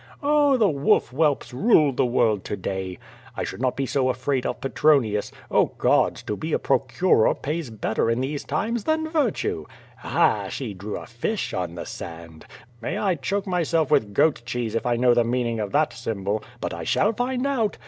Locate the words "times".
8.43-8.85